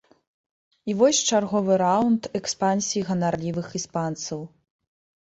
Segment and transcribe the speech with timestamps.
[0.91, 4.39] І вось чарговы раунд экспансіі ганарлівых іспанцаў.